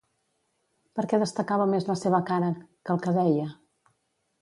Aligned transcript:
Per 0.99 1.05
què 1.11 1.19
destacava 1.25 1.69
més 1.75 1.87
la 1.91 1.99
seva 2.07 2.23
cara 2.33 2.51
que 2.67 2.97
el 2.99 3.05
que 3.07 3.19
deia? 3.23 3.51